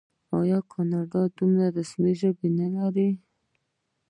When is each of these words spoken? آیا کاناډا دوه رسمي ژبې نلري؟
آیا 0.39 0.59
کاناډا 0.71 1.23
دوه 1.37 1.65
رسمي 1.77 2.13
ژبې 2.21 2.47
نلري؟ 2.57 3.09